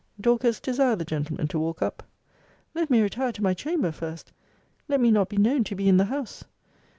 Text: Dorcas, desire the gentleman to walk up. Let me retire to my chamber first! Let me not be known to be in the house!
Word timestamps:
Dorcas, 0.19 0.59
desire 0.59 0.95
the 0.95 1.05
gentleman 1.05 1.47
to 1.49 1.59
walk 1.59 1.83
up. 1.83 2.01
Let 2.73 2.89
me 2.89 3.01
retire 3.01 3.31
to 3.33 3.43
my 3.43 3.53
chamber 3.53 3.91
first! 3.91 4.31
Let 4.87 4.99
me 4.99 5.11
not 5.11 5.29
be 5.29 5.37
known 5.37 5.63
to 5.65 5.75
be 5.75 5.87
in 5.87 5.97
the 5.97 6.05
house! 6.05 6.43